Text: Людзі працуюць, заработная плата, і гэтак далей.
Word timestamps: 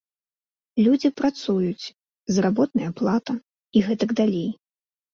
Людзі 0.85 1.09
працуюць, 1.21 1.91
заработная 2.39 2.91
плата, 3.03 3.33
і 3.75 3.79
гэтак 3.93 4.09
далей. 4.25 4.49